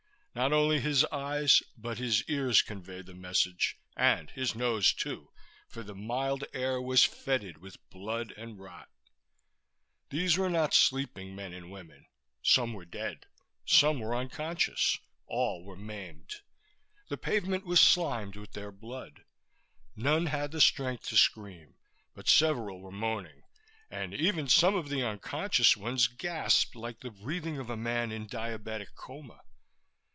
Not 0.33 0.53
only 0.53 0.79
his 0.79 1.03
eyes 1.07 1.61
but 1.77 1.97
his 1.97 2.23
ears 2.29 2.61
conveyed 2.61 3.05
the 3.07 3.13
message 3.13 3.77
and 3.97 4.29
his 4.31 4.55
nose, 4.55 4.93
too, 4.93 5.29
for 5.67 5.83
the 5.83 5.93
mild 5.93 6.45
air 6.53 6.79
was 6.81 7.03
fetid 7.03 7.57
with 7.57 7.75
blood 7.89 8.31
and 8.37 8.57
rot. 8.57 8.87
These 10.09 10.37
were 10.37 10.49
not 10.49 10.73
sleeping 10.73 11.35
men 11.35 11.51
and 11.51 11.69
women. 11.69 12.05
Some 12.41 12.71
were 12.71 12.85
dead; 12.85 13.25
some 13.65 13.99
were 13.99 14.15
unconscious; 14.15 14.97
all 15.27 15.65
were 15.65 15.75
maimed. 15.75 16.35
The 17.09 17.17
pavement 17.17 17.65
was 17.65 17.81
slimed 17.81 18.37
with 18.37 18.53
their 18.53 18.71
blood. 18.71 19.25
None 19.97 20.27
had 20.27 20.51
the 20.51 20.61
strength 20.61 21.09
to 21.09 21.17
scream, 21.17 21.75
but 22.15 22.29
several 22.29 22.79
were 22.79 22.89
moaning 22.89 23.43
and 23.89 24.13
even 24.13 24.47
some 24.47 24.75
of 24.75 24.87
the 24.87 25.05
unconscious 25.05 25.75
ones 25.75 26.07
gasped 26.07 26.73
like 26.73 27.01
the 27.01 27.11
breathing 27.11 27.57
of 27.59 27.69
a 27.69 27.75
man 27.75 28.13
in 28.13 28.27
diabetic 28.29 28.95
coma. 28.95 29.41